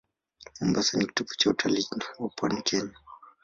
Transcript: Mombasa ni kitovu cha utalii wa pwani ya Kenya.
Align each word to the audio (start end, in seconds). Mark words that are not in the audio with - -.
Mombasa 0.61 0.97
ni 0.97 1.05
kitovu 1.07 1.35
cha 1.37 1.49
utalii 1.49 1.87
wa 2.19 2.29
pwani 2.29 2.55
ya 2.55 2.61
Kenya. 2.61 2.97